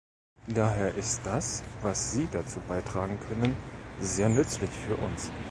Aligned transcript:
Daher 0.47 0.95
ist 0.95 1.21
das, 1.25 1.61
was 1.83 2.11
Sie 2.13 2.27
dazu 2.31 2.59
beitragen 2.67 3.19
können, 3.29 3.55
sehr 3.99 4.29
nützlich 4.29 4.71
für 4.71 4.95
uns. 4.95 5.29